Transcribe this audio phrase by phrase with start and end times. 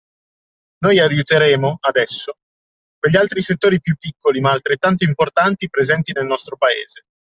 [0.79, 2.33] Noi aiuteremo, adesso,
[2.97, 7.03] quegli altri settori più piccoli ma altrettanto importanti presenti nel nostro paese.